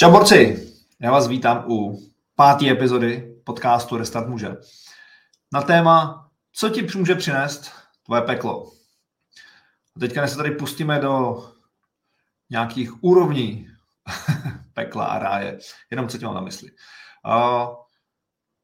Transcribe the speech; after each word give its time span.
Čau 0.00 0.10
borci, 0.10 0.68
já 1.00 1.10
vás 1.10 1.28
vítám 1.28 1.64
u 1.70 2.02
páté 2.34 2.70
epizody 2.70 3.40
podcastu 3.44 3.96
Restart 3.96 4.28
muže. 4.28 4.56
Na 5.52 5.62
téma, 5.62 6.28
co 6.52 6.68
ti 6.68 6.86
může 6.96 7.14
přinést 7.14 7.72
tvoje 8.06 8.22
peklo. 8.22 8.72
A 9.96 10.00
teďka 10.00 10.26
se 10.26 10.36
tady 10.36 10.50
pustíme 10.50 10.98
do 10.98 11.44
nějakých 12.50 13.04
úrovní 13.04 13.68
pekla 14.72 15.04
a 15.04 15.18
ráje. 15.18 15.58
Jenom 15.90 16.08
co 16.08 16.18
tě 16.18 16.26
mám 16.26 16.34
na 16.34 16.40
mysli. 16.40 16.70
Uh, 17.26 17.74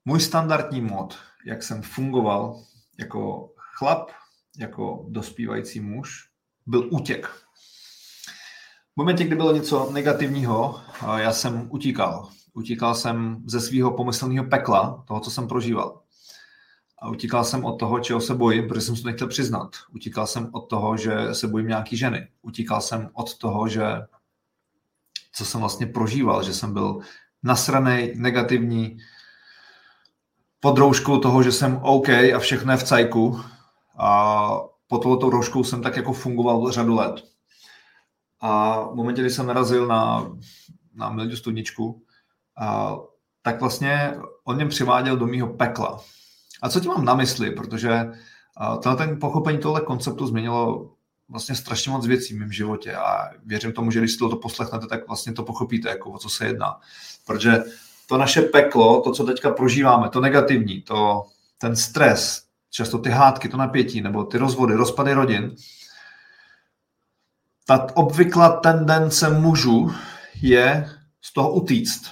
můj 0.05 0.21
standardní 0.21 0.81
mod, 0.81 1.19
jak 1.47 1.63
jsem 1.63 1.83
fungoval 1.83 2.63
jako 2.99 3.53
chlap, 3.57 4.11
jako 4.59 5.07
dospívající 5.09 5.81
muž, 5.81 6.29
byl 6.67 6.89
útěk. 6.93 7.44
V 8.95 8.97
momentě, 8.97 9.25
kdy 9.25 9.37
bylo 9.37 9.55
něco 9.55 9.91
negativního, 9.93 10.81
já 11.17 11.33
jsem 11.33 11.67
utíkal. 11.71 12.29
Utíkal 12.53 12.95
jsem 12.95 13.43
ze 13.47 13.61
svého 13.61 13.91
pomyslného 13.91 14.45
pekla, 14.45 15.05
toho, 15.07 15.21
co 15.21 15.31
jsem 15.31 15.49
prožíval. 15.49 16.01
A 16.99 17.09
utíkal 17.09 17.45
jsem 17.45 17.65
od 17.65 17.79
toho, 17.79 18.01
čeho 18.01 18.21
se 18.21 18.35
bojím, 18.35 18.69
protože 18.69 18.81
jsem 18.81 18.97
to 18.97 19.09
nechtěl 19.09 19.29
přiznat. 19.29 19.71
Utíkal 19.95 20.27
jsem 20.27 20.51
od 20.53 20.61
toho, 20.61 20.97
že 20.97 21.35
se 21.35 21.49
bojím 21.49 21.69
nějaký 21.69 21.97
ženy. 21.97 22.29
Utíkal 22.43 22.81
jsem 22.81 23.11
od 23.13 23.39
toho, 23.39 23.69
že 23.69 23.85
co 25.33 25.45
jsem 25.45 25.61
vlastně 25.61 25.87
prožíval, 25.87 26.43
že 26.43 26.55
jsem 26.55 26.73
byl 26.73 27.01
nasraný, 27.43 28.13
negativní, 28.15 28.99
pod 30.61 30.79
rouškou 30.79 31.19
toho, 31.19 31.43
že 31.43 31.53
jsem 31.53 31.81
OK 31.83 32.09
a 32.09 32.39
všechno 32.39 32.73
je 32.73 32.79
v 32.79 32.85
cajku. 32.85 33.41
A 33.99 34.51
pod 34.87 35.03
touto 35.03 35.31
rouškou 35.31 35.65
jsem 35.65 35.83
tak 35.83 35.97
jako 35.97 36.13
fungoval 36.13 36.71
řadu 36.71 36.95
let. 36.95 37.34
A 38.47 38.81
v 38.89 38.95
momentě, 38.95 39.21
kdy 39.21 39.31
jsem 39.31 39.47
narazil 39.47 39.87
na, 39.87 40.33
na 40.95 41.11
Mildu 41.11 41.37
Studničku, 41.37 42.03
a, 42.59 42.97
tak 43.43 43.61
vlastně 43.61 44.17
on 44.45 44.57
mě 44.57 44.67
přiváděl 44.67 45.17
do 45.17 45.27
mýho 45.27 45.49
pekla. 45.49 46.01
A 46.63 46.69
co 46.69 46.81
tím 46.81 46.91
mám 46.91 47.05
na 47.05 47.15
mysli? 47.15 47.51
Protože 47.51 48.13
tenhle 48.83 49.07
ten 49.07 49.21
pochopení 49.21 49.59
tohle 49.59 49.81
konceptu 49.81 50.27
změnilo 50.27 50.91
vlastně 51.29 51.55
strašně 51.55 51.93
moc 51.93 52.07
věcí 52.07 52.35
v 52.35 52.39
mém 52.39 52.53
životě 52.53 52.95
a 52.95 53.31
věřím 53.45 53.73
tomu, 53.73 53.91
že 53.91 53.99
když 53.99 54.13
si 54.13 54.19
to 54.19 54.37
poslechnete, 54.37 54.87
tak 54.87 55.07
vlastně 55.07 55.33
to 55.33 55.43
pochopíte, 55.43 55.89
jako 55.89 56.11
o 56.11 56.19
co 56.19 56.29
se 56.29 56.47
jedná. 56.47 56.81
Protože 57.27 57.65
to 58.09 58.19
naše 58.19 58.43
peklo, 58.43 59.01
to, 59.01 59.13
co 59.13 59.25
teďka 59.25 59.51
prožíváme, 59.51 60.09
to 60.09 60.21
negativní, 60.21 60.83
to, 60.83 61.23
ten 61.59 61.77
stres, 61.77 62.45
často 62.71 62.99
ty 62.99 63.11
hádky, 63.11 63.49
to 63.49 63.57
napětí, 63.57 64.01
nebo 64.01 64.25
ty 64.25 64.39
rozvody, 64.39 64.75
rozpady 64.75 65.13
rodin, 65.13 65.55
ta 67.67 67.87
obvyklá 67.95 68.57
tendence 68.57 69.31
mužů 69.31 69.95
je 70.43 70.91
z 71.21 71.33
toho 71.33 71.53
utíct. 71.53 72.11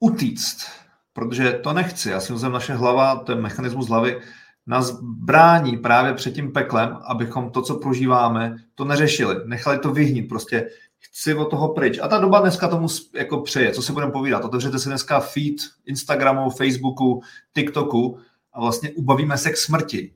Utíct, 0.00 0.66
protože 1.12 1.52
to 1.52 1.72
nechci. 1.72 2.10
Já 2.10 2.20
si 2.20 2.32
myslím, 2.32 2.52
naše 2.52 2.74
hlava, 2.74 3.16
ten 3.16 3.40
mechanismus 3.40 3.88
hlavy, 3.88 4.20
nás 4.66 4.90
brání 5.02 5.76
právě 5.76 6.14
před 6.14 6.34
tím 6.34 6.52
peklem, 6.52 6.98
abychom 7.04 7.50
to, 7.50 7.62
co 7.62 7.74
prožíváme, 7.74 8.56
to 8.74 8.84
neřešili. 8.84 9.36
Nechali 9.44 9.78
to 9.78 9.92
vyhnít. 9.92 10.28
Prostě 10.28 10.70
chci 10.98 11.34
od 11.34 11.44
toho 11.44 11.74
pryč. 11.74 11.98
A 12.02 12.08
ta 12.08 12.18
doba 12.18 12.40
dneska 12.40 12.68
tomu 12.68 12.88
jako 13.14 13.40
přeje. 13.40 13.72
Co 13.72 13.82
si 13.82 13.92
budeme 13.92 14.12
povídat? 14.12 14.44
Otevřete 14.44 14.78
si 14.78 14.88
dneska 14.88 15.20
feed 15.20 15.56
Instagramu, 15.86 16.50
Facebooku, 16.50 17.22
TikToku 17.54 18.18
a 18.52 18.60
vlastně 18.60 18.90
ubavíme 18.90 19.38
se 19.38 19.50
k 19.50 19.56
smrti 19.56 20.12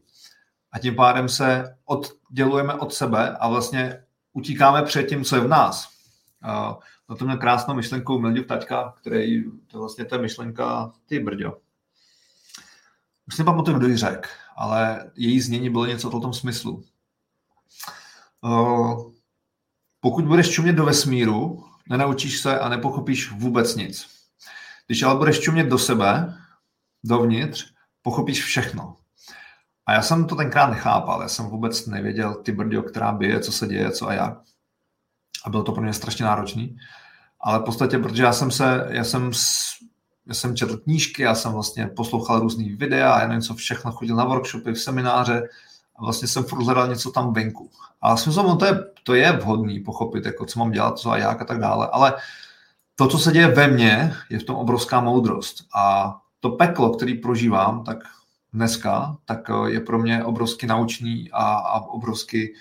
a 0.75 0.79
tím 0.79 0.95
pádem 0.95 1.29
se 1.29 1.77
oddělujeme 1.85 2.75
od 2.75 2.95
sebe 2.95 3.37
a 3.37 3.49
vlastně 3.49 4.05
utíkáme 4.33 4.83
před 4.83 5.03
tím, 5.03 5.25
co 5.25 5.37
je 5.37 5.43
v 5.43 5.49
nás. 5.49 5.89
Na 7.09 7.17
to 7.19 7.25
měl 7.25 7.37
krásnou 7.37 7.75
myšlenku 7.75 8.19
Mildiv 8.19 8.47
Taťka, 8.47 8.95
který, 9.01 9.45
to 9.67 9.79
vlastně 9.79 10.05
ta 10.05 10.17
myšlenka, 10.17 10.93
ty 11.07 11.19
brďo. 11.19 11.59
Už 13.29 13.39
nepamatuju, 13.39 13.79
kdo 13.79 13.87
ji 13.87 13.97
řekl, 13.97 14.29
ale 14.57 15.11
její 15.15 15.41
znění 15.41 15.71
bylo 15.71 15.87
něco 15.87 16.09
v 16.09 16.21
tom 16.21 16.35
smyslu. 16.35 16.85
Pokud 20.01 20.25
budeš 20.25 20.51
čumět 20.51 20.77
do 20.77 20.85
vesmíru, 20.85 21.65
nenaučíš 21.89 22.41
se 22.41 22.59
a 22.59 22.69
nepochopíš 22.69 23.31
vůbec 23.31 23.77
nic. 23.77 24.09
Když 24.87 25.03
ale 25.03 25.19
budeš 25.19 25.41
čumět 25.41 25.67
do 25.67 25.79
sebe, 25.79 26.39
dovnitř, 27.05 27.73
pochopíš 28.03 28.45
všechno. 28.45 28.97
A 29.87 29.93
já 29.93 30.03
jsem 30.03 30.27
to 30.27 30.37
tenkrát 30.37 30.71
nechápal, 30.71 31.23
já 31.23 31.29
jsem 31.29 31.47
vůbec 31.47 31.87
nevěděl 31.87 32.35
ty 32.35 32.53
brdio, 32.53 32.83
která 32.83 33.13
bije, 33.13 33.41
co 33.41 33.53
se 33.53 33.67
děje, 33.67 33.91
co 33.91 34.09
a 34.09 34.13
jak. 34.13 34.39
A 35.45 35.51
bylo 35.51 35.63
to 35.63 35.73
pro 35.73 35.83
mě 35.83 35.93
strašně 35.93 36.25
náročný. 36.25 36.77
Ale 37.41 37.59
v 37.59 37.63
podstatě, 37.63 37.99
protože 37.99 38.23
já 38.23 38.33
jsem 38.33 38.51
se, 38.51 38.87
já 38.89 39.05
jsem, 39.05 39.31
já 40.27 40.35
jsem 40.35 40.57
četl 40.57 40.77
knížky, 40.77 41.23
já 41.23 41.35
jsem 41.35 41.53
vlastně 41.53 41.87
poslouchal 41.87 42.41
různý 42.41 42.69
videa, 42.69 43.21
já 43.21 43.29
nevím 43.29 43.43
co 43.43 43.55
všechno, 43.55 43.93
chodil 43.93 44.17
na 44.17 44.25
workshopy, 44.25 44.73
v 44.73 44.81
semináře 44.81 45.49
a 45.97 46.03
vlastně 46.05 46.29
jsem 46.29 46.45
furt 46.45 46.65
hledal 46.65 46.89
něco 46.89 47.11
tam 47.11 47.33
venku. 47.33 47.71
A 48.01 48.17
si 48.17 48.29
myslím, 48.29 48.57
to 48.57 48.65
je, 48.65 48.85
to 49.03 49.15
je 49.15 49.33
vhodný 49.33 49.81
pochopit, 49.81 50.27
jako 50.27 50.47
co 50.47 50.59
mám 50.59 50.71
dělat, 50.71 50.99
co 50.99 51.11
a 51.11 51.19
jak 51.19 51.43
a 51.43 51.45
tak 51.45 51.61
dále, 51.61 51.89
ale 51.93 52.15
to, 52.97 53.09
co 53.09 53.19
se 53.19 53.33
děje 53.33 53.49
ve 53.49 53.69
mně, 53.69 54.15
je 54.31 54.39
v 54.39 54.45
tom 54.45 54.57
obrovská 54.57 55.01
moudrost. 55.01 55.65
A 55.75 56.17
to 56.41 56.51
peklo, 56.51 56.91
který 56.91 57.15
prožívám, 57.15 57.85
tak 57.85 57.99
dneska, 58.55 59.17
tak 59.25 59.51
eh, 59.51 59.71
je 59.71 59.81
pro 59.81 59.99
mě 59.99 60.25
obrovsky 60.25 60.67
naučný 60.67 61.31
a, 61.33 61.55
a 61.55 61.81
obrovsky 61.81 62.55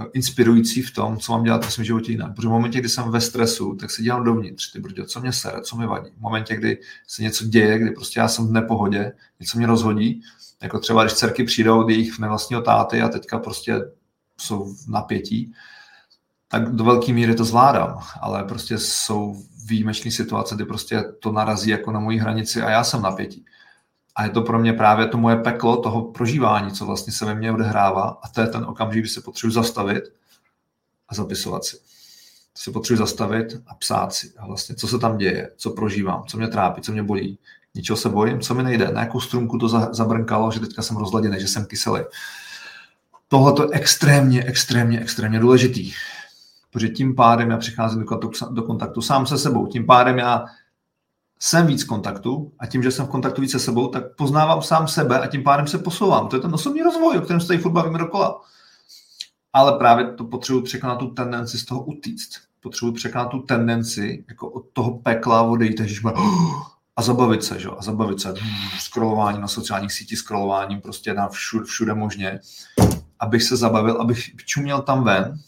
eh, 0.00 0.04
inspirující 0.12 0.82
v 0.82 0.94
tom, 0.94 1.18
co 1.18 1.32
mám 1.32 1.44
dělat 1.44 1.66
v 1.66 1.72
svém 1.72 1.84
životě 1.84 2.12
jinak. 2.12 2.34
Protože 2.34 2.48
v 2.48 2.50
momentě, 2.50 2.78
kdy 2.78 2.88
jsem 2.88 3.10
ve 3.10 3.20
stresu, 3.20 3.74
tak 3.74 3.90
se 3.90 4.02
dělám 4.02 4.24
dovnitř, 4.24 4.72
ty 4.72 4.80
brdě, 4.80 5.04
co 5.04 5.20
mě 5.20 5.32
sere, 5.32 5.60
co 5.60 5.76
mi 5.76 5.86
vadí. 5.86 6.10
V 6.16 6.20
momentě, 6.20 6.56
kdy 6.56 6.78
se 7.06 7.22
něco 7.22 7.44
děje, 7.44 7.78
kdy 7.78 7.90
prostě 7.90 8.20
já 8.20 8.28
jsem 8.28 8.48
v 8.48 8.52
nepohodě, 8.52 9.12
něco 9.40 9.58
mě 9.58 9.66
rozhodí, 9.66 10.22
jako 10.62 10.78
třeba 10.78 11.04
když 11.04 11.12
dcerky 11.12 11.44
přijdou 11.44 11.80
od 11.80 11.88
jejich 11.88 12.18
nevlastního 12.18 12.62
táty 12.62 13.02
a 13.02 13.08
teďka 13.08 13.38
prostě 13.38 13.80
jsou 14.40 14.74
v 14.74 14.88
napětí, 14.88 15.52
tak 16.48 16.72
do 16.72 16.84
velké 16.84 17.12
míry 17.12 17.34
to 17.34 17.44
zvládám, 17.44 18.00
ale 18.20 18.44
prostě 18.44 18.78
jsou 18.78 19.36
výjimečné 19.66 20.10
situace, 20.10 20.54
kdy 20.54 20.64
prostě 20.64 21.04
to 21.20 21.32
narazí 21.32 21.70
jako 21.70 21.92
na 21.92 22.00
moji 22.00 22.18
hranici 22.18 22.62
a 22.62 22.70
já 22.70 22.84
jsem 22.84 23.02
napětí. 23.02 23.44
A 24.18 24.24
je 24.24 24.30
to 24.30 24.42
pro 24.42 24.58
mě 24.58 24.72
právě 24.72 25.06
to 25.06 25.18
moje 25.18 25.36
peklo 25.36 25.76
toho 25.76 26.02
prožívání, 26.02 26.72
co 26.72 26.86
vlastně 26.86 27.12
se 27.12 27.24
ve 27.24 27.34
mně 27.34 27.52
odehrává. 27.52 28.18
A 28.22 28.28
to 28.28 28.40
je 28.40 28.46
ten 28.46 28.64
okamžik, 28.64 29.00
kdy 29.00 29.08
se 29.08 29.20
potřebuji 29.20 29.52
zastavit 29.52 30.04
a 31.08 31.14
zapisovat 31.14 31.64
si. 31.64 31.76
To 32.52 32.62
se 32.62 32.70
potřebuji 32.70 32.98
zastavit 32.98 33.62
a 33.66 33.74
psát 33.74 34.12
si. 34.12 34.32
A 34.38 34.46
vlastně, 34.46 34.74
co 34.74 34.88
se 34.88 34.98
tam 34.98 35.18
děje, 35.18 35.50
co 35.56 35.70
prožívám, 35.70 36.24
co 36.26 36.36
mě 36.36 36.48
trápí, 36.48 36.82
co 36.82 36.92
mě 36.92 37.02
bolí. 37.02 37.38
Ničeho 37.74 37.96
se 37.96 38.08
bojím, 38.08 38.40
co 38.40 38.54
mi 38.54 38.62
nejde, 38.62 38.92
na 38.92 39.00
jakou 39.00 39.20
strunku 39.20 39.58
to 39.58 39.68
zabrnkalo, 39.68 40.50
že 40.50 40.60
teďka 40.60 40.82
jsem 40.82 40.96
rozladěný, 40.96 41.40
že 41.40 41.48
jsem 41.48 41.66
kyselý. 41.66 42.02
Tohle 43.28 43.54
je 43.60 43.68
extrémně, 43.72 44.44
extrémně, 44.44 45.00
extrémně 45.00 45.40
důležitý. 45.40 45.92
Protože 46.70 46.88
tím 46.88 47.14
pádem 47.14 47.50
já 47.50 47.56
přicházím 47.56 48.00
do 48.00 48.06
kontaktu, 48.06 48.54
do 48.54 48.62
kontaktu 48.62 49.02
sám 49.02 49.26
se 49.26 49.38
sebou. 49.38 49.66
Tím 49.66 49.86
pádem 49.86 50.18
já 50.18 50.44
jsem 51.38 51.66
víc 51.66 51.84
kontaktu 51.84 52.52
a 52.58 52.66
tím, 52.66 52.82
že 52.82 52.90
jsem 52.90 53.06
v 53.06 53.08
kontaktu 53.08 53.40
více 53.40 53.58
se 53.58 53.64
sebou, 53.64 53.88
tak 53.88 54.16
poznávám 54.16 54.62
sám 54.62 54.88
sebe 54.88 55.20
a 55.20 55.26
tím 55.26 55.42
pádem 55.42 55.66
se 55.66 55.78
posouvám. 55.78 56.28
To 56.28 56.36
je 56.36 56.42
ten 56.42 56.54
osobní 56.54 56.82
rozvoj, 56.82 57.18
o 57.18 57.20
kterém 57.20 57.40
se 57.40 57.46
tady 57.46 57.58
furt 57.58 57.72
bavíme 57.72 57.98
dokola. 57.98 58.40
Ale 59.52 59.78
právě 59.78 60.12
to 60.12 60.24
potřebuji 60.24 60.62
překonat 60.62 60.98
tu 60.98 61.06
tendenci 61.06 61.58
z 61.58 61.64
toho 61.64 61.84
utíct. 61.84 62.30
Potřebuji 62.60 62.92
překonat 62.92 63.28
tu 63.28 63.38
tendenci 63.38 64.24
jako 64.28 64.50
od 64.50 64.64
toho 64.72 64.98
pekla 64.98 65.42
odejít 65.42 65.80
a 66.96 67.02
zabavit 67.02 67.44
se, 67.44 67.60
že? 67.60 67.68
a 67.78 67.82
zabavit 67.82 68.20
se 68.20 68.34
scrollováním 68.78 69.40
na 69.40 69.48
sociálních 69.48 69.92
sítích, 69.92 70.18
scrollováním 70.18 70.80
prostě 70.80 71.14
na 71.14 71.28
všude, 71.28 71.64
všude 71.64 71.94
možně, 71.94 72.40
abych 73.20 73.42
se 73.42 73.56
zabavil, 73.56 74.00
abych 74.00 74.36
čuměl 74.36 74.82
tam 74.82 75.04
ven 75.04 75.38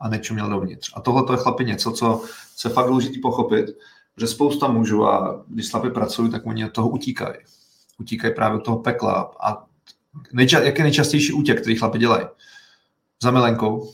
a 0.00 0.08
nečuměl 0.08 0.48
dovnitř. 0.48 0.92
A 0.96 1.00
tohle 1.00 1.24
je 1.30 1.36
chlapi 1.36 1.64
něco, 1.64 1.92
co 1.92 2.22
se 2.56 2.68
fakt 2.68 2.86
důležitý 2.86 3.18
pochopit, 3.18 3.66
že 4.18 4.26
spousta 4.26 4.68
mužů 4.68 5.06
a 5.06 5.44
když 5.48 5.66
slabě 5.66 5.90
pracují, 5.90 6.30
tak 6.30 6.46
oni 6.46 6.64
od 6.64 6.72
toho 6.72 6.88
utíkají. 6.88 7.34
Utíkají 7.98 8.34
právě 8.34 8.58
od 8.58 8.64
toho 8.64 8.78
pekla. 8.78 9.30
A 9.40 9.64
nejča- 10.34 10.62
jak 10.62 10.78
je 10.78 10.84
nejčastější 10.84 11.32
útěk, 11.32 11.60
který 11.60 11.76
chlapi 11.76 11.98
dělají? 11.98 12.26
Za 13.22 13.30
milenkou. 13.30 13.92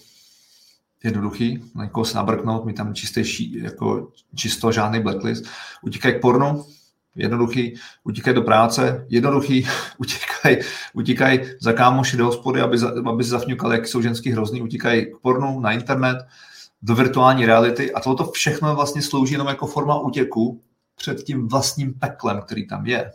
Jednoduchý. 1.05 1.65
Milenkou 1.75 2.05
se 2.05 2.17
nabrknout, 2.17 2.65
mít 2.65 2.77
tam 2.77 2.95
čistý, 2.95 3.61
jako 3.63 4.13
čisto, 4.35 4.73
žádný 4.73 5.01
blacklist. 5.01 5.45
Utíkají 5.83 6.15
k 6.15 6.21
pornu, 6.21 6.65
jednoduchý, 7.19 7.75
utíkají 8.05 8.35
do 8.35 8.43
práce, 8.43 9.07
jednoduchý, 9.09 9.67
utíkají, 9.99 10.57
utíkají 10.93 11.41
za 11.61 11.73
kámoši 11.73 12.17
do 12.17 12.27
hospody, 12.27 12.61
aby, 12.61 12.79
za, 12.79 12.93
aby 13.07 13.25
se 13.25 13.31
zafňukali, 13.31 13.75
jak 13.77 13.87
jsou 13.87 14.03
ženský 14.03 14.31
hrozný, 14.31 14.63
utíkají 14.63 15.07
k 15.07 15.19
pornu, 15.23 15.61
na 15.61 15.73
internet, 15.73 16.19
do 16.83 16.95
virtuální 16.95 17.47
reality 17.47 17.93
a 17.93 18.01
toto 18.01 18.31
všechno 18.31 18.75
vlastně 18.75 19.03
slouží 19.03 19.33
jenom 19.33 19.49
jako 19.49 19.67
forma 19.67 20.01
útěku 20.01 20.63
před 20.95 21.23
tím 21.23 21.49
vlastním 21.49 21.95
peklem, 21.95 22.41
který 22.41 22.67
tam 22.67 22.87
je. 22.87 23.13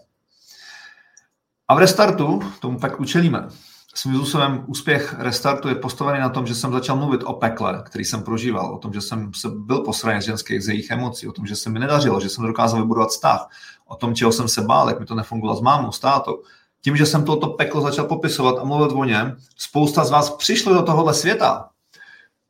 A 1.68 1.76
v 1.76 1.78
restartu 1.78 2.40
tomu 2.60 2.80
peklu 2.80 3.06
čelíme. 3.06 3.48
svým 3.96 4.16
způsobem 4.16 4.64
úspěch 4.68 5.16
restartu 5.20 5.68
je 5.70 5.76
postavený 5.76 6.20
na 6.20 6.30
tom, 6.30 6.48
že 6.48 6.56
jsem 6.56 6.72
začal 6.72 6.96
mluvit 6.96 7.24
o 7.24 7.34
pekle, 7.34 7.84
který 7.86 8.06
jsem 8.06 8.24
prožíval, 8.24 8.74
o 8.74 8.78
tom, 8.78 8.94
že 8.94 9.02
jsem 9.02 9.34
se 9.34 9.50
byl 9.50 9.80
posraněn 9.80 10.22
z 10.22 10.26
ženských, 10.26 10.64
z 10.64 10.68
jejich 10.68 10.92
emocí, 10.92 11.28
o 11.28 11.32
tom, 11.32 11.46
že 11.46 11.56
se 11.56 11.70
mi 11.70 11.80
nedařilo, 11.80 12.20
že 12.20 12.30
jsem 12.30 12.46
dokázal 12.46 12.82
vybudovat 12.82 13.10
vztah, 13.10 13.50
o 13.86 13.96
tom, 13.96 14.16
čeho 14.16 14.32
jsem 14.32 14.48
se 14.48 14.62
bál, 14.62 14.90
jak 14.90 15.00
mi 15.00 15.06
to 15.06 15.16
nefungovalo 15.16 15.60
s 15.60 15.62
mámou, 15.62 15.92
s 15.92 16.00
tátou. 16.00 16.42
Tím, 16.82 16.98
že 16.98 17.06
jsem 17.06 17.26
toto 17.26 17.48
peklo 17.48 17.82
začal 17.82 18.06
popisovat 18.06 18.56
a 18.60 18.64
mluvit 18.64 18.92
o 18.96 19.04
něm, 19.04 19.38
spousta 19.58 20.06
z 20.06 20.12
vás 20.12 20.30
přišlo 20.30 20.74
do 20.74 20.82
tohohle 20.82 21.14
světa, 21.14 21.70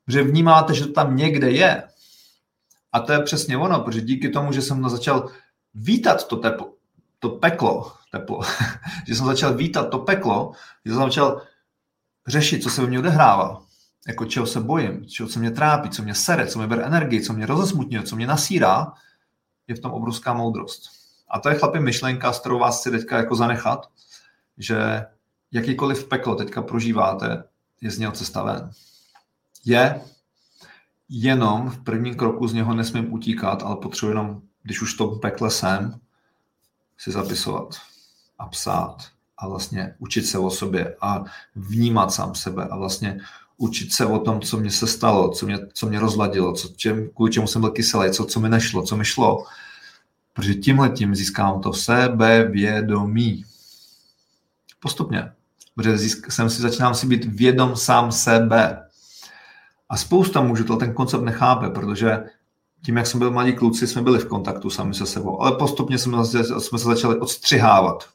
že 0.07 0.23
vnímáte, 0.23 0.73
že 0.73 0.85
to 0.85 0.93
tam 0.93 1.15
někde 1.15 1.51
je. 1.51 1.83
A 2.91 2.99
to 2.99 3.11
je 3.13 3.19
přesně 3.19 3.57
ono, 3.57 3.79
protože 3.79 4.01
díky 4.01 4.29
tomu, 4.29 4.51
že 4.51 4.61
jsem 4.61 4.89
začal 4.89 5.29
vítat 5.73 6.27
to 6.27 6.35
teplo, 6.35 6.73
to 7.19 7.29
peklo, 7.29 7.91
teplo, 8.11 8.41
že 9.07 9.15
jsem 9.15 9.25
začal 9.25 9.53
vítat 9.53 9.89
to 9.89 9.99
peklo, 9.99 10.51
že 10.85 10.91
jsem 10.91 11.01
začal 11.01 11.41
řešit, 12.27 12.63
co 12.63 12.69
se 12.69 12.81
ve 12.81 12.87
mně 12.87 12.99
odehrává, 12.99 13.63
jako 14.07 14.25
čeho 14.25 14.45
se 14.45 14.59
bojím, 14.59 15.05
čeho 15.05 15.29
co 15.29 15.39
mě 15.39 15.51
trápí, 15.51 15.89
co 15.89 16.03
mě 16.03 16.15
sere, 16.15 16.47
co 16.47 16.59
mě 16.59 16.67
bere 16.67 16.83
energii, 16.83 17.21
co 17.21 17.33
mě 17.33 17.45
rozesmutňuje, 17.45 18.03
co 18.03 18.15
mě 18.15 18.27
nasírá, 18.27 18.93
je 19.67 19.75
v 19.75 19.79
tom 19.79 19.91
obrovská 19.91 20.33
moudrost. 20.33 20.89
A 21.29 21.39
to 21.39 21.49
je 21.49 21.55
chlapi 21.55 21.79
myšlenka, 21.79 22.33
s 22.33 22.39
kterou 22.39 22.59
vás 22.59 22.79
chci 22.79 22.91
teďka 22.91 23.17
jako 23.17 23.35
zanechat, 23.35 23.89
že 24.57 25.05
jakýkoliv 25.51 26.07
peklo 26.07 26.35
teďka 26.35 26.61
prožíváte, 26.61 27.43
je 27.81 27.91
z 27.91 27.99
něho 27.99 28.11
cesta 28.11 28.43
ven. 28.43 28.71
Je 29.65 30.01
jenom 31.09 31.69
v 31.69 31.83
prvním 31.83 32.15
kroku 32.15 32.47
z 32.47 32.53
něho 32.53 32.73
nesmím 32.73 33.13
utíkat, 33.13 33.63
ale 33.63 33.75
potřebuji 33.75 34.11
jenom, 34.11 34.41
když 34.63 34.81
už 34.81 34.93
to 34.93 35.07
pekle 35.07 35.51
jsem, 35.51 35.99
si 36.97 37.11
zapisovat 37.11 37.75
a 38.39 38.47
psát 38.47 38.97
a 39.37 39.47
vlastně 39.47 39.95
učit 39.99 40.25
se 40.25 40.37
o 40.37 40.49
sobě 40.49 40.95
a 41.01 41.23
vnímat 41.55 42.13
sám 42.13 42.35
sebe 42.35 42.67
a 42.67 42.77
vlastně 42.77 43.19
učit 43.57 43.93
se 43.93 44.05
o 44.05 44.19
tom, 44.19 44.41
co 44.41 44.57
mě 44.57 44.71
se 44.71 44.87
stalo, 44.87 45.29
co 45.29 45.45
mě, 45.45 45.59
co 45.73 45.87
mě 45.87 45.99
rozladilo, 45.99 46.53
co, 46.53 46.67
čem, 46.67 47.09
kvůli 47.15 47.31
čemu 47.31 47.47
jsem 47.47 47.61
byl 47.61 47.71
kyselý, 47.71 48.11
co, 48.11 48.25
co 48.25 48.39
mi 48.39 48.49
nešlo, 48.49 48.81
co 48.83 48.97
mi 48.97 49.05
šlo. 49.05 49.45
Protože 50.33 50.53
tímhle 50.55 50.89
tím 50.89 51.15
získám 51.15 51.61
to 51.61 51.73
sebevědomí. 51.73 53.45
Postupně. 54.79 55.31
Protože 55.75 55.97
získ, 55.97 56.31
jsem 56.31 56.49
si 56.49 56.61
začínám 56.61 56.95
si 56.95 57.07
být 57.07 57.25
vědom 57.25 57.75
sám 57.75 58.11
sebe. 58.11 58.89
A 59.93 59.97
spousta 59.97 60.41
mužů 60.41 60.63
to 60.63 60.75
ten 60.75 60.93
koncept 60.93 61.21
nechápe, 61.21 61.69
protože 61.69 62.23
tím, 62.85 62.97
jak 62.97 63.07
jsme 63.07 63.17
byli 63.17 63.31
mladí 63.31 63.53
kluci, 63.53 63.87
jsme 63.87 64.01
byli 64.01 64.19
v 64.19 64.27
kontaktu 64.27 64.69
sami 64.69 64.93
se 64.93 65.05
sebou, 65.05 65.41
ale 65.41 65.55
postupně 65.55 65.97
jsme, 65.97 66.25
jsme 66.59 66.79
se 66.79 66.85
začali 66.85 67.19
odstřihávat. 67.19 68.09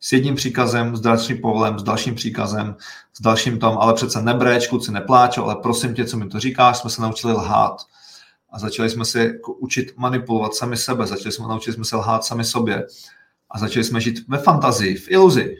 S 0.00 0.12
jedním 0.12 0.34
příkazem, 0.34 0.96
s 0.96 1.00
dalším 1.00 1.40
povolem, 1.40 1.78
s 1.78 1.82
dalším 1.82 2.14
příkazem, 2.14 2.76
s 3.12 3.20
dalším 3.20 3.58
tom, 3.58 3.78
ale 3.78 3.94
přece 3.94 4.22
nebreč, 4.22 4.66
kluci 4.66 4.92
nepláčou, 4.92 5.44
ale 5.44 5.56
prosím 5.56 5.94
tě, 5.94 6.04
co 6.04 6.16
mi 6.16 6.28
to 6.28 6.40
říkáš, 6.40 6.78
jsme 6.78 6.90
se 6.90 7.02
naučili 7.02 7.32
lhát. 7.32 7.86
A 8.50 8.58
začali 8.58 8.90
jsme 8.90 9.04
se 9.04 9.24
jako 9.24 9.52
učit 9.52 9.92
manipulovat 9.96 10.54
sami 10.54 10.76
sebe, 10.76 11.06
začali 11.06 11.32
jsme 11.32 11.48
naučili 11.48 11.74
jsme 11.74 11.84
se 11.84 11.96
lhát 11.96 12.24
sami 12.24 12.44
sobě 12.44 12.86
a 13.50 13.58
začali 13.58 13.84
jsme 13.84 14.00
žít 14.00 14.28
ve 14.28 14.38
fantazii, 14.38 14.96
v 14.96 15.10
iluzi. 15.10 15.56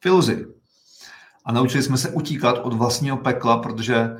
V 0.00 0.06
iluzi. 0.06 0.55
A 1.46 1.52
naučili 1.52 1.82
jsme 1.82 1.98
se 1.98 2.10
utíkat 2.10 2.58
od 2.62 2.72
vlastního 2.72 3.16
pekla, 3.16 3.56
protože 3.56 4.16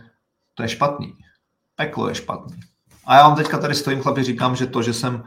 to 0.54 0.62
je 0.62 0.68
špatný 0.68 1.16
peklo 1.76 2.08
je 2.08 2.14
špatný. 2.14 2.60
A 3.04 3.14
já 3.14 3.28
vám 3.28 3.36
teďka 3.36 3.58
tady 3.58 3.74
stojím, 3.74 4.00
chlapi, 4.00 4.22
říkám, 4.22 4.56
že 4.56 4.66
to, 4.66 4.82
že 4.82 4.94
jsem 4.94 5.24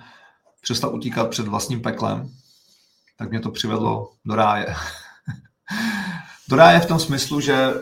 přestal 0.61 0.95
utíkat 0.95 1.29
před 1.29 1.47
vlastním 1.47 1.81
peklem, 1.81 2.29
tak 3.17 3.29
mě 3.29 3.39
to 3.39 3.51
přivedlo 3.51 4.11
do 4.25 4.35
ráje. 4.35 4.75
do 6.49 6.55
ráje 6.55 6.79
v 6.79 6.85
tom 6.85 6.99
smyslu, 6.99 7.41
že 7.41 7.73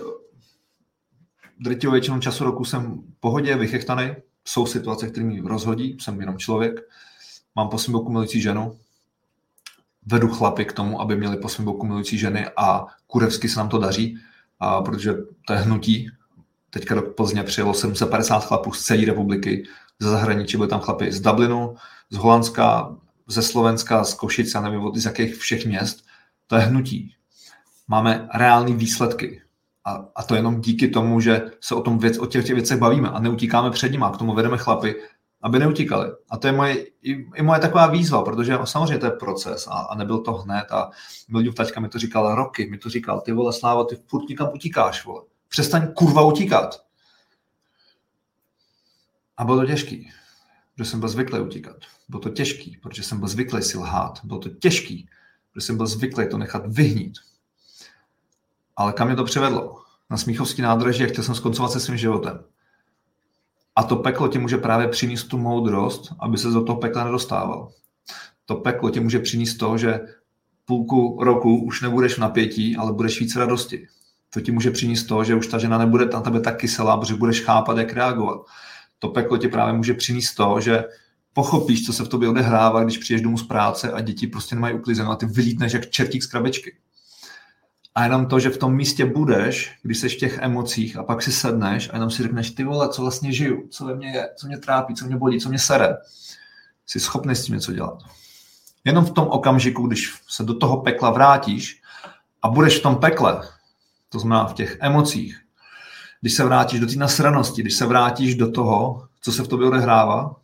drtivou 1.60 1.92
většinou 1.92 2.20
času 2.20 2.44
roku 2.44 2.66
jsem 2.66 3.02
v 3.02 3.20
pohodě, 3.20 3.56
vychechtaný, 3.56 4.16
jsou 4.46 4.66
situace, 4.66 5.08
které 5.08 5.26
mi 5.26 5.42
rozhodí, 5.42 5.98
jsem 6.00 6.20
jenom 6.20 6.38
člověk, 6.38 6.80
mám 7.56 7.70
po 7.70 7.80
svém 7.80 7.94
boku 7.94 8.12
milující 8.12 8.42
ženu, 8.42 8.80
vedu 10.08 10.28
chlapy 10.28 10.66
k 10.66 10.74
tomu, 10.74 11.02
aby 11.02 11.16
měli 11.16 11.38
po 11.38 11.50
svém 11.50 11.66
boku 11.66 11.86
milující 11.86 12.18
ženy 12.18 12.48
a 12.58 12.86
kurevsky 13.08 13.50
se 13.50 13.60
nám 13.60 13.70
to 13.70 13.78
daří, 13.78 14.18
a 14.60 14.82
protože 14.82 15.14
to 15.48 15.54
je 15.54 15.60
hnutí, 15.60 16.10
teďka 16.70 16.96
do 16.96 17.02
Plzně 17.02 17.44
přijelo 17.44 17.74
750 17.74 18.46
chlapů 18.46 18.74
z 18.74 18.84
celé 18.84 19.06
republiky, 19.06 19.64
ze 20.00 20.10
zahraničí 20.10 20.58
byli 20.58 20.70
tam 20.70 20.80
chlapy 20.80 21.12
z 21.12 21.20
Dublinu, 21.20 21.76
z 22.10 22.18
Holandska, 22.18 22.96
ze 23.28 23.42
Slovenska, 23.42 24.04
z 24.04 24.14
Košic, 24.14 24.54
já 24.54 24.62
nevím, 24.62 24.92
z 24.96 25.06
jakých 25.06 25.36
všech 25.36 25.66
měst. 25.66 26.06
To 26.48 26.56
je 26.56 26.62
hnutí. 26.62 27.16
Máme 27.88 28.30
reální 28.34 28.74
výsledky. 28.74 29.42
A, 29.86 30.06
a 30.16 30.24
to 30.24 30.36
jenom 30.36 30.62
díky 30.62 30.88
tomu, 30.88 31.20
že 31.20 31.42
se 31.62 31.76
o, 31.76 31.82
tom 31.82 32.00
věc, 32.00 32.18
o 32.18 32.26
těch, 32.26 32.46
těch 32.46 32.56
věcech 32.56 32.80
bavíme 32.80 33.10
a 33.10 33.20
neutíkáme 33.20 33.72
před 33.72 33.92
nimi. 33.92 34.04
A 34.06 34.10
k 34.10 34.18
tomu 34.18 34.34
vedeme 34.34 34.58
chlapy, 34.58 34.96
aby 35.42 35.60
neutíkali. 35.60 36.12
A 36.30 36.38
to 36.38 36.48
je 36.48 36.54
moje, 36.54 36.86
i, 37.02 37.12
i 37.36 37.42
moje 37.42 37.60
taková 37.60 37.88
výzva, 37.88 38.24
protože 38.24 38.58
samozřejmě 38.66 38.98
to 38.98 39.06
je 39.06 39.12
proces 39.12 39.68
a, 39.68 39.72
a 39.72 39.96
nebyl 39.96 40.18
to 40.18 40.34
hned. 40.34 40.72
A 40.72 40.90
Milďův 41.28 41.56
taťka 41.56 41.80
mi 41.80 41.90
to 41.90 42.00
říkal 42.00 42.36
roky, 42.36 42.70
mi 42.70 42.78
to 42.78 42.90
říkal, 42.90 43.22
ty 43.22 43.32
vole 43.32 43.54
Sláva, 43.54 43.84
ty 43.84 43.96
furt 43.96 44.30
nikam 44.30 44.50
utíkáš, 44.54 45.06
vole. 45.06 45.22
Přestaň 45.48 45.94
kurva 45.94 46.22
utíkat. 46.22 46.84
A 49.38 49.46
bylo 49.46 49.58
to 49.58 49.66
těžký, 49.66 50.12
protože 50.76 50.90
jsem 50.90 51.00
byl 51.00 51.10
zvyklý 51.10 51.40
utíkat. 51.40 51.76
Bylo 52.10 52.22
to 52.22 52.30
těžký, 52.30 52.80
protože 52.82 53.04
jsem 53.04 53.20
byl 53.20 53.28
zvyklý 53.28 53.64
si 53.64 53.78
lhát. 53.78 54.20
Bylo 54.24 54.40
to 54.40 54.50
těžký, 54.50 55.10
protože 55.54 55.66
jsem 55.66 55.78
byl 55.78 55.88
zvyklý 55.88 56.30
to 56.30 56.38
nechat 56.38 56.64
vyhnít. 56.68 57.14
Ale 58.76 58.94
kam 58.94 59.08
mě 59.08 59.16
to 59.16 59.24
přivedlo? 59.24 59.82
Na 60.10 60.18
Smíchovský 60.18 60.62
nádraží 60.62 61.04
a 61.04 61.08
chtěl 61.08 61.24
jsem 61.24 61.36
skoncovat 61.36 61.72
se 61.72 61.80
svým 61.80 61.98
životem. 61.98 62.44
A 63.78 63.84
to 63.84 63.96
peklo 63.96 64.28
ti 64.28 64.40
může 64.40 64.58
právě 64.58 64.88
přinést 64.88 65.24
tu 65.24 65.38
moudrost, 65.38 66.14
aby 66.20 66.38
se 66.38 66.48
do 66.48 66.64
toho 66.64 66.80
pekla 66.80 67.04
nedostával. 67.04 67.72
To 68.46 68.56
peklo 68.56 68.90
ti 68.90 69.00
může 69.00 69.20
přinést 69.20 69.58
to, 69.58 69.78
že 69.78 70.00
půlku 70.66 71.24
roku 71.24 71.64
už 71.64 71.82
nebudeš 71.82 72.14
v 72.14 72.18
napětí, 72.18 72.78
ale 72.78 72.94
budeš 72.94 73.20
víc 73.20 73.36
radosti 73.36 73.88
to 74.38 74.42
ti 74.42 74.52
může 74.52 74.72
přinést 74.72 75.04
to, 75.04 75.24
že 75.24 75.36
už 75.36 75.48
ta 75.48 75.58
žena 75.58 75.78
nebude 75.78 76.06
na 76.06 76.22
tebe 76.22 76.40
tak 76.40 76.58
kyselá, 76.58 76.98
protože 76.98 77.16
budeš 77.16 77.42
chápat, 77.42 77.78
jak 77.78 77.94
reagovat. 77.94 78.42
To 79.00 79.10
peklo 79.10 79.38
ti 79.38 79.48
právě 79.48 79.74
může 79.74 79.94
přinést 79.94 80.36
to, 80.36 80.62
že 80.62 80.84
pochopíš, 81.34 81.86
co 81.86 81.94
se 81.94 82.04
v 82.04 82.08
tobě 82.08 82.30
odehrává, 82.30 82.84
když 82.84 82.98
přijdeš 82.98 83.22
domů 83.22 83.38
z 83.38 83.48
práce 83.48 83.92
a 83.92 84.02
děti 84.02 84.28
prostě 84.28 84.56
nemají 84.56 84.76
uklizeno 84.76 85.12
a 85.12 85.16
ty 85.16 85.26
vylítneš 85.26 85.74
jak 85.74 85.90
čertík 85.90 86.24
z 86.24 86.28
krabičky. 86.28 86.78
A 87.98 88.04
jenom 88.04 88.26
to, 88.26 88.40
že 88.40 88.50
v 88.50 88.58
tom 88.58 88.76
místě 88.76 89.06
budeš, 89.06 89.72
když 89.82 89.98
jsi 89.98 90.10
v 90.10 90.16
těch 90.16 90.38
emocích 90.38 90.98
a 90.98 91.04
pak 91.04 91.22
si 91.22 91.32
sedneš 91.32 91.90
a 91.90 91.94
jenom 91.94 92.12
si 92.12 92.24
řekneš, 92.24 92.52
ty 92.52 92.64
vole, 92.64 92.90
co 92.90 93.02
vlastně 93.02 93.34
žiju, 93.34 93.68
co 93.70 93.86
ve 93.86 93.96
mně 93.96 94.08
je, 94.08 94.30
co 94.36 94.48
mě 94.48 94.58
trápí, 94.58 94.96
co 94.96 95.06
mě 95.06 95.18
bolí, 95.18 95.40
co 95.40 95.50
mě 95.50 95.60
sere, 95.60 95.98
jsi 96.86 97.00
schopný 97.00 97.36
s 97.36 97.46
tím 97.46 97.56
něco 97.56 97.74
dělat. 97.74 98.04
Jenom 98.84 99.06
v 99.06 99.12
tom 99.12 99.28
okamžiku, 99.28 99.88
když 99.88 100.14
se 100.28 100.44
do 100.44 100.54
toho 100.54 100.82
pekla 100.82 101.12
vrátíš 101.12 101.82
a 102.42 102.50
budeš 102.50 102.80
v 102.80 102.82
tom 102.82 102.96
pekle, 102.96 103.48
to 104.10 104.20
znamená 104.20 104.46
v 104.46 104.54
těch 104.54 104.78
emocích, 104.80 105.42
když 106.22 106.34
se 106.34 106.44
vrátíš 106.46 106.80
do 106.80 106.88
té 106.88 106.96
nasranosti, 106.96 107.62
když 107.62 107.74
se 107.74 107.86
vrátíš 107.86 108.36
do 108.36 108.52
toho, 108.52 109.08
co 109.22 109.32
se 109.32 109.44
v 109.44 109.48
tobě 109.48 109.68
odehrává, 109.68 110.36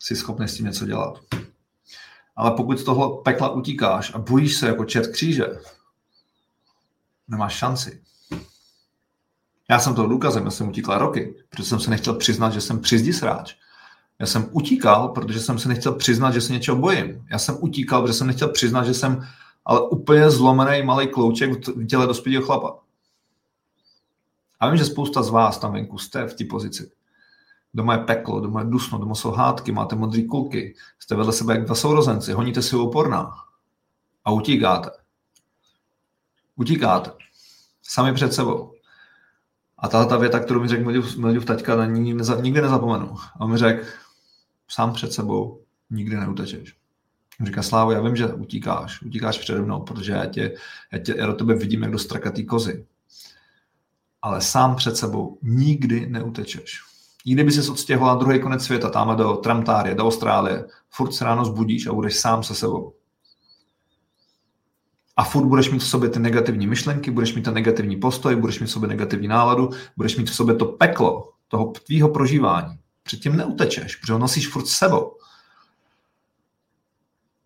jsi 0.00 0.16
schopný 0.16 0.48
s 0.48 0.54
tím 0.54 0.66
něco 0.66 0.86
dělat. 0.86 1.18
Ale 2.36 2.50
pokud 2.50 2.78
z 2.78 2.84
toho 2.84 3.16
pekla 3.16 3.48
utíkáš 3.48 4.14
a 4.14 4.18
bojíš 4.18 4.56
se 4.56 4.66
jako 4.66 4.84
čert 4.84 5.06
kříže, 5.06 5.46
nemáš 7.30 7.54
šanci. 7.54 8.02
Já 9.70 9.78
jsem 9.78 9.94
toho 9.94 10.08
důkazem, 10.08 10.44
já 10.44 10.50
jsem 10.50 10.68
utíkal 10.68 10.98
roky, 10.98 11.34
protože 11.50 11.64
jsem 11.64 11.80
se 11.80 11.90
nechtěl 11.90 12.14
přiznat, 12.14 12.50
že 12.50 12.60
jsem 12.60 12.80
přizdi 12.80 13.12
sráč. 13.12 13.54
Já 14.18 14.26
jsem 14.26 14.48
utíkal, 14.52 15.08
protože 15.08 15.40
jsem 15.40 15.58
se 15.58 15.68
nechtěl 15.68 15.92
přiznat, 15.92 16.30
že 16.30 16.40
se 16.40 16.52
něčeho 16.52 16.76
bojím. 16.76 17.26
Já 17.30 17.38
jsem 17.38 17.56
utíkal, 17.60 18.02
protože 18.02 18.14
jsem 18.14 18.26
nechtěl 18.26 18.48
přiznat, 18.48 18.84
že 18.84 18.94
jsem 18.94 19.26
ale 19.64 19.88
úplně 19.88 20.30
zlomený 20.30 20.82
malý 20.82 21.08
klouček 21.08 21.68
v 21.68 21.86
těle 21.86 22.06
dospělého 22.06 22.44
chlapa. 22.44 22.78
A 24.60 24.68
vím, 24.68 24.76
že 24.76 24.84
spousta 24.84 25.22
z 25.22 25.30
vás 25.30 25.58
tam 25.58 25.72
venku 25.72 25.98
jste 25.98 26.26
v 26.26 26.34
té 26.34 26.44
pozici. 26.44 26.90
Doma 27.74 27.92
je 27.92 27.98
peklo, 27.98 28.40
doma 28.40 28.60
je 28.60 28.66
dusno, 28.66 28.98
doma 28.98 29.14
jsou 29.14 29.30
hádky, 29.30 29.72
máte 29.72 29.96
modré 29.96 30.22
kulky, 30.22 30.74
jste 30.98 31.16
vedle 31.16 31.32
sebe 31.32 31.54
jak 31.54 31.64
dva 31.64 31.74
sourozenci, 31.74 32.32
honíte 32.32 32.62
si 32.62 32.76
oporná 32.76 33.34
a 34.24 34.30
utíkáte. 34.30 34.90
Utíkáte. 36.60 37.10
Sami 37.82 38.14
před 38.14 38.32
sebou. 38.32 38.72
A 39.78 39.88
tahle 39.88 40.06
ta 40.06 40.16
věta, 40.16 40.40
kterou 40.40 40.60
mi 40.60 40.68
řekl 40.68 40.84
Milďův 41.18 41.44
taťka, 41.44 41.86
nikdy 41.86 42.60
nezapomenu. 42.62 43.16
A 43.34 43.40
on 43.40 43.50
mi 43.50 43.58
řekl, 43.58 43.86
sám 44.68 44.92
před 44.92 45.12
sebou 45.12 45.62
nikdy 45.90 46.16
neutečeš. 46.16 46.76
Říká 47.44 47.62
Slávo, 47.62 47.92
já 47.92 48.00
vím, 48.00 48.16
že 48.16 48.26
utíkáš, 48.26 49.02
utíkáš 49.02 49.38
přede 49.38 49.62
mnou, 49.62 49.80
protože 49.80 50.12
já, 50.12 50.26
tě, 50.26 50.54
já, 50.92 50.98
tě, 50.98 51.14
já 51.18 51.26
do 51.26 51.32
tebe 51.32 51.54
vidím 51.54 51.82
jak 51.82 51.92
do 51.92 51.98
strakatý 51.98 52.46
kozy. 52.46 52.86
Ale 54.22 54.40
sám 54.40 54.76
před 54.76 54.96
sebou 54.96 55.38
nikdy 55.42 56.06
neutečeš. 56.06 56.80
I 57.24 57.32
kdyby 57.32 57.52
se 57.52 57.70
odstěhoval 57.70 58.14
na 58.14 58.20
druhý 58.20 58.40
konec 58.40 58.64
světa, 58.64 58.90
tam 58.90 59.16
do 59.16 59.36
Tramtárie, 59.36 59.94
do 59.94 60.04
Austrálie, 60.04 60.64
furt 60.90 61.12
se 61.12 61.24
ráno 61.24 61.44
zbudíš 61.44 61.86
a 61.86 61.92
budeš 61.92 62.16
sám 62.16 62.42
se 62.42 62.54
sebou. 62.54 62.94
A 65.20 65.24
furt 65.24 65.46
budeš 65.46 65.70
mít 65.70 65.78
v 65.78 65.86
sobě 65.86 66.08
ty 66.08 66.18
negativní 66.18 66.66
myšlenky, 66.66 67.10
budeš 67.10 67.34
mít 67.34 67.42
ten 67.42 67.54
negativní 67.54 67.96
postoj, 67.96 68.36
budeš 68.36 68.60
mít 68.60 68.66
v 68.66 68.70
sobě 68.70 68.88
negativní 68.88 69.28
náladu, 69.28 69.70
budeš 69.96 70.16
mít 70.16 70.30
v 70.30 70.34
sobě 70.34 70.54
to 70.54 70.64
peklo 70.64 71.32
toho 71.48 71.66
tvýho 71.66 72.08
prožívání. 72.08 72.78
Předtím 73.02 73.36
neutečeš, 73.36 73.96
protože 73.96 74.12
ho 74.12 74.18
nosíš 74.18 74.48
furt 74.48 74.66
sebou. 74.66 75.16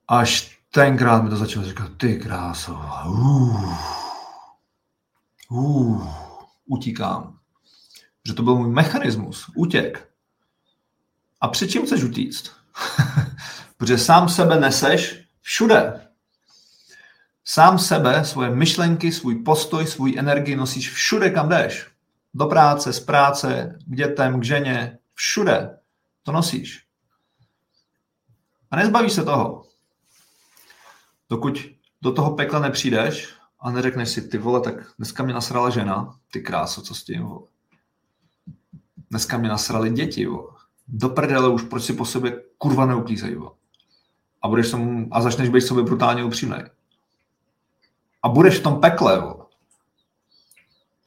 Až 0.08 0.58
tenkrát 0.70 1.22
mi 1.22 1.30
to 1.30 1.36
začalo 1.36 1.66
říkat, 1.66 1.90
ty 1.96 2.18
kráso, 2.18 2.80
uh, 3.06 3.74
uh, 5.50 6.08
utíkám. 6.66 7.38
Že 8.26 8.34
to 8.34 8.42
byl 8.42 8.56
můj 8.56 8.68
mechanismus, 8.68 9.50
útěk. 9.56 10.08
A 11.40 11.48
před 11.48 11.68
čím 11.68 11.86
chceš 11.86 12.04
utíct? 12.04 12.50
protože 13.76 13.98
sám 13.98 14.28
sebe 14.28 14.60
neseš 14.60 15.28
všude. 15.40 16.08
Sám 17.46 17.78
sebe, 17.78 18.24
svoje 18.24 18.50
myšlenky, 18.50 19.12
svůj 19.12 19.34
postoj, 19.34 19.86
svůj 19.86 20.18
energii 20.18 20.56
nosíš 20.56 20.92
všude, 20.92 21.30
kam 21.30 21.48
jdeš. 21.48 21.86
Do 22.34 22.46
práce, 22.46 22.92
z 22.92 23.00
práce, 23.00 23.78
k 23.86 23.96
dětem, 23.96 24.40
k 24.40 24.44
ženě, 24.44 24.98
všude. 25.14 25.78
To 26.22 26.32
nosíš. 26.32 26.84
A 28.70 28.76
nezbavíš 28.76 29.12
se 29.12 29.24
toho. 29.24 29.64
Dokud 31.30 31.58
do 32.02 32.12
toho 32.12 32.36
pekla 32.36 32.58
nepřijdeš 32.58 33.34
a 33.60 33.70
neřekneš 33.70 34.08
si, 34.08 34.28
ty 34.28 34.38
vole, 34.38 34.60
tak 34.60 34.74
dneska 34.98 35.22
mě 35.22 35.34
nasrala 35.34 35.70
žena, 35.70 36.18
ty 36.32 36.40
kráso, 36.40 36.82
co 36.82 36.94
s 36.94 37.04
tím, 37.04 37.22
vole. 37.22 37.46
Dneska 39.10 39.38
mě 39.38 39.48
nasrali 39.48 39.90
děti, 39.90 40.26
vole. 40.26 40.52
Do 40.88 41.08
prdele 41.08 41.48
už, 41.48 41.62
proč 41.62 41.84
si 41.84 41.92
po 41.92 42.04
sobě 42.04 42.42
kurva 42.58 42.86
neuklízej, 42.86 43.34
vole. 43.34 43.50
A, 44.42 44.48
budeš 44.48 44.68
som, 44.68 45.08
a 45.10 45.22
začneš 45.22 45.48
být 45.48 45.60
sobě 45.60 45.84
brutálně 45.84 46.24
upřímný 46.24 46.58
a 48.24 48.28
budeš 48.28 48.58
v 48.58 48.62
tom 48.62 48.80
pekle, 48.80 49.20
vole. 49.20 49.44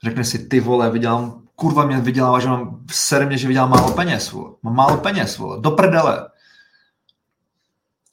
Řekne 0.04 0.24
si, 0.24 0.48
ty 0.48 0.60
vole, 0.60 0.92
vydělám, 0.92 1.42
kurva 1.56 1.86
mě 1.86 1.98
vydělává, 1.98 2.40
že 2.40 2.48
mám, 2.48 2.86
sere 2.92 3.26
mě, 3.26 3.38
že 3.38 3.48
vydělám 3.48 3.70
málo 3.70 3.92
peněz, 3.92 4.32
vole. 4.32 4.52
Mám 4.64 4.76
málo 4.76 4.98
peněz, 4.98 5.38
vole, 5.38 5.62
do 5.62 5.72
prdele. 5.72 6.30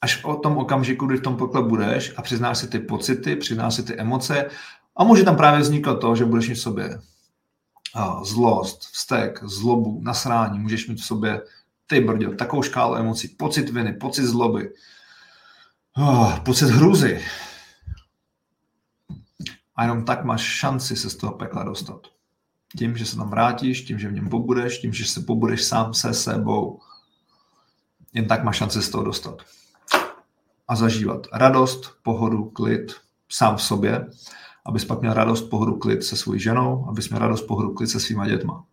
Až 0.01 0.23
o 0.23 0.35
tom 0.35 0.57
okamžiku, 0.57 1.05
kdy 1.05 1.17
v 1.17 1.21
tom 1.21 1.37
pekle 1.37 1.63
budeš 1.63 2.13
a 2.17 2.21
přiznáš 2.21 2.57
si 2.57 2.67
ty 2.67 2.79
pocity, 2.79 3.35
přiznáš 3.35 3.75
si 3.75 3.83
ty 3.83 3.97
emoce 3.97 4.49
a 4.95 5.03
může 5.03 5.23
tam 5.23 5.37
právě 5.37 5.59
vzniknout 5.59 5.95
to, 5.95 6.15
že 6.15 6.25
budeš 6.25 6.49
mít 6.49 6.55
v 6.55 6.61
sobě 6.61 6.99
zlost, 8.23 8.81
vztek, 8.81 9.39
zlobu, 9.43 9.99
nasrání, 10.03 10.59
můžeš 10.59 10.87
mít 10.87 11.01
v 11.01 11.05
sobě 11.05 11.41
ty 11.87 12.01
brďo, 12.01 12.35
takovou 12.35 12.63
škálu 12.63 12.95
emocí, 12.95 13.27
pocit 13.27 13.69
viny, 13.69 13.93
pocit 13.93 14.25
zloby, 14.25 14.73
pocit 16.45 16.69
hrůzy, 16.69 17.21
a 19.75 19.83
jenom 19.83 20.05
tak 20.05 20.25
máš 20.25 20.41
šanci 20.41 20.95
se 20.95 21.09
z 21.09 21.15
toho 21.15 21.33
pekla 21.33 21.63
dostat. 21.63 22.01
Tím, 22.77 22.97
že 22.97 23.05
se 23.05 23.15
tam 23.15 23.29
vrátíš, 23.29 23.81
tím, 23.81 23.99
že 23.99 24.07
v 24.07 24.13
něm 24.13 24.29
pobudeš, 24.29 24.77
tím, 24.77 24.93
že 24.93 25.05
se 25.05 25.21
pobudeš 25.21 25.63
sám 25.63 25.93
se 25.93 26.13
sebou. 26.13 26.79
Jen 28.13 28.27
tak 28.27 28.43
máš 28.43 28.57
šanci 28.57 28.81
z 28.81 28.89
toho 28.89 29.03
dostat. 29.03 29.41
A 30.67 30.75
zažívat 30.75 31.27
radost, 31.33 31.93
pohodu, 32.03 32.43
klid 32.43 32.95
sám 33.29 33.55
v 33.57 33.61
sobě, 33.61 34.07
abys 34.65 34.85
pak 34.85 35.01
měl 35.01 35.13
radost, 35.13 35.41
pohodu, 35.41 35.75
klid 35.75 36.03
se 36.03 36.17
svojí 36.17 36.39
ženou, 36.39 36.85
abys 36.89 37.09
měl 37.09 37.19
radost, 37.19 37.41
pohodu, 37.41 37.73
klid 37.73 37.87
se 37.87 37.99
svýma 37.99 38.27
dětma. 38.27 38.65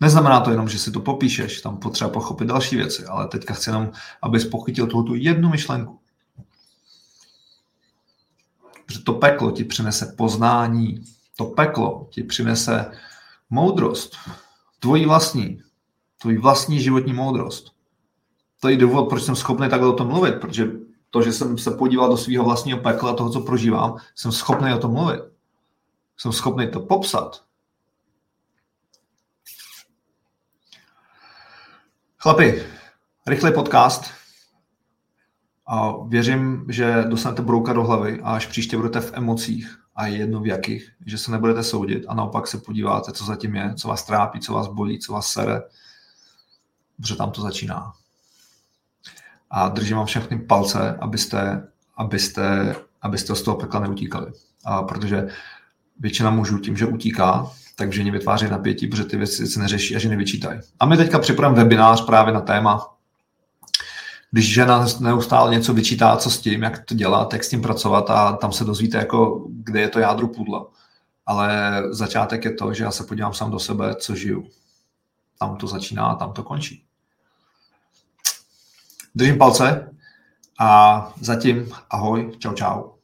Neznamená 0.00 0.40
to 0.40 0.50
jenom, 0.50 0.68
že 0.68 0.78
si 0.78 0.90
to 0.90 1.00
popíšeš, 1.00 1.60
tam 1.60 1.76
potřeba 1.76 2.10
pochopit 2.10 2.48
další 2.48 2.76
věci, 2.76 3.04
ale 3.04 3.28
teďka 3.28 3.54
chci 3.54 3.70
jenom, 3.70 3.90
abys 4.22 4.44
pochytil 4.44 4.86
tu 4.86 5.14
jednu 5.14 5.48
myšlenku. 5.48 6.00
Protože 8.86 9.02
to 9.02 9.12
peklo 9.12 9.50
ti 9.50 9.64
přinese 9.64 10.14
poznání, 10.16 11.04
to 11.36 11.44
peklo 11.44 12.08
ti 12.10 12.22
přinese 12.22 12.92
moudrost, 13.50 14.16
tvoji 14.80 15.06
vlastní, 15.06 15.62
tvoji 16.20 16.38
vlastní 16.38 16.80
životní 16.80 17.12
moudrost. 17.12 17.72
To 18.60 18.68
je 18.68 18.76
důvod, 18.76 19.08
proč 19.08 19.22
jsem 19.22 19.36
schopný 19.36 19.68
takhle 19.68 19.88
o 19.88 19.92
tom 19.92 20.08
mluvit, 20.08 20.34
protože 20.40 20.70
to, 21.10 21.22
že 21.22 21.32
jsem 21.32 21.58
se 21.58 21.70
podíval 21.70 22.08
do 22.08 22.16
svého 22.16 22.44
vlastního 22.44 22.78
pekla, 22.78 23.14
toho, 23.14 23.30
co 23.30 23.40
prožívám, 23.40 23.96
jsem 24.14 24.32
schopný 24.32 24.74
o 24.74 24.78
tom 24.78 24.92
mluvit. 24.92 25.20
Jsem 26.18 26.32
schopný 26.32 26.70
to 26.70 26.80
popsat. 26.80 27.42
Chlapi, 32.18 32.66
rychlý 33.26 33.52
podcast, 33.52 34.04
a 35.66 35.94
věřím, 36.06 36.64
že 36.68 37.04
dostanete 37.08 37.42
brouka 37.42 37.72
do 37.72 37.84
hlavy 37.84 38.20
a 38.22 38.34
až 38.34 38.46
příště 38.46 38.76
budete 38.76 39.00
v 39.00 39.12
emocích 39.14 39.78
a 39.96 40.06
je 40.06 40.16
jedno 40.16 40.40
v 40.40 40.46
jakých, 40.46 40.92
že 41.06 41.18
se 41.18 41.30
nebudete 41.30 41.62
soudit 41.62 42.04
a 42.08 42.14
naopak 42.14 42.46
se 42.46 42.58
podíváte, 42.58 43.12
co 43.12 43.24
zatím 43.24 43.56
je, 43.56 43.74
co 43.74 43.88
vás 43.88 44.04
trápí, 44.04 44.40
co 44.40 44.52
vás 44.52 44.68
bolí, 44.68 44.98
co 44.98 45.12
vás 45.12 45.28
sere, 45.28 45.62
protože 46.96 47.16
tam 47.16 47.30
to 47.30 47.42
začíná. 47.42 47.92
A 49.50 49.68
držím 49.68 49.96
vám 49.96 50.06
všechny 50.06 50.38
palce, 50.38 50.96
abyste, 51.00 51.68
abyste, 51.96 52.76
abyste 53.02 53.34
z 53.34 53.42
toho 53.42 53.56
pekla 53.56 53.80
neutíkali. 53.80 54.32
A 54.64 54.82
protože 54.82 55.28
většina 56.00 56.30
mužů 56.30 56.58
tím, 56.58 56.76
že 56.76 56.86
utíká, 56.86 57.50
takže 57.76 58.00
oni 58.00 58.10
vytváří 58.10 58.48
napětí, 58.48 58.86
protože 58.86 59.04
ty 59.04 59.16
věci 59.16 59.46
se 59.46 59.60
neřeší 59.60 59.96
a 59.96 59.98
že 59.98 60.08
nevyčítají. 60.08 60.60
A 60.80 60.86
my 60.86 60.96
teďka 60.96 61.18
připravujeme 61.18 61.64
webinář 61.64 62.06
právě 62.06 62.34
na 62.34 62.40
téma 62.40 62.95
když 64.30 64.54
žena 64.54 64.86
neustále 65.00 65.50
něco 65.50 65.74
vyčítá, 65.74 66.16
co 66.16 66.30
s 66.30 66.40
tím, 66.40 66.62
jak 66.62 66.84
to 66.84 66.94
dělat, 66.94 67.32
jak 67.32 67.44
s 67.44 67.48
tím 67.48 67.62
pracovat 67.62 68.10
a 68.10 68.36
tam 68.36 68.52
se 68.52 68.64
dozvíte, 68.64 68.98
jako, 68.98 69.46
kde 69.48 69.80
je 69.80 69.88
to 69.88 69.98
jádro 69.98 70.28
pudla. 70.28 70.66
Ale 71.26 71.82
začátek 71.90 72.44
je 72.44 72.54
to, 72.54 72.74
že 72.74 72.84
já 72.84 72.90
se 72.90 73.04
podívám 73.04 73.34
sám 73.34 73.50
do 73.50 73.58
sebe, 73.58 73.94
co 73.94 74.14
žiju. 74.14 74.48
Tam 75.38 75.56
to 75.56 75.66
začíná 75.66 76.06
a 76.06 76.14
tam 76.14 76.32
to 76.32 76.42
končí. 76.42 76.84
Držím 79.14 79.38
palce 79.38 79.90
a 80.58 81.12
zatím 81.20 81.72
ahoj, 81.90 82.32
čau 82.38 82.52
čau. 82.52 82.95